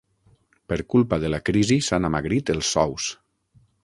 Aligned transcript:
Per 0.71 0.77
culpa 0.93 1.19
de 1.23 1.29
la 1.33 1.39
crisi 1.49 1.77
s'han 1.89 2.07
amagrit 2.09 2.51
els 2.55 2.73
sous. 2.77 3.11